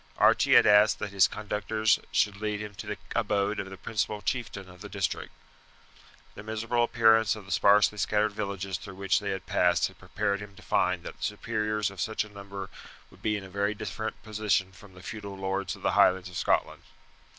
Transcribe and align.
Archie 0.17 0.55
had 0.55 0.65
asked 0.65 0.97
that 0.97 1.11
his 1.11 1.27
conductors 1.27 1.99
should 2.11 2.37
lead 2.41 2.59
him 2.59 2.73
to 2.73 2.87
the 2.87 2.97
abode 3.15 3.59
of 3.59 3.69
the 3.69 3.77
principal 3.77 4.19
chieftain 4.19 4.67
of 4.67 4.81
the 4.81 4.89
district. 4.89 5.31
The 6.33 6.41
miserable 6.41 6.83
appearance 6.85 7.35
of 7.35 7.45
the 7.45 7.51
sparsely 7.51 7.99
scattered 7.99 8.31
villages 8.31 8.79
through 8.79 8.95
which 8.95 9.19
they 9.19 9.29
had 9.29 9.45
passed 9.45 9.89
had 9.89 9.99
prepared 9.99 10.39
him 10.39 10.55
to 10.55 10.63
find 10.63 11.03
that 11.03 11.17
the 11.17 11.23
superiors 11.23 11.91
of 11.91 12.01
such 12.01 12.23
a 12.23 12.29
people 12.29 12.67
would 13.11 13.21
be 13.21 13.37
in 13.37 13.43
a 13.43 13.47
very 13.51 13.75
different 13.75 14.19
position 14.23 14.71
from 14.71 14.95
the 14.95 15.03
feudal 15.03 15.37
lords 15.37 15.75
of 15.75 15.83
the 15.83 15.91
Highlands 15.91 16.29
of 16.29 16.35
Scotland. 16.35 16.81